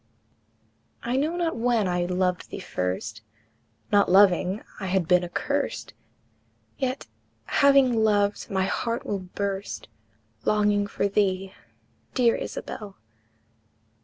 [1.03, 3.21] I know not when I loved thee first;
[3.91, 5.93] Not loving, I had been accurst,
[6.79, 7.05] Yet,
[7.45, 9.89] having loved, my heart will burst,
[10.43, 11.53] Longing for thee,
[12.15, 12.97] dear Isabel!